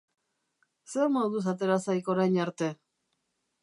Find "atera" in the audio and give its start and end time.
1.53-1.79